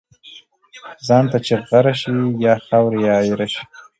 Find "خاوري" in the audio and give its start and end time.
2.65-2.99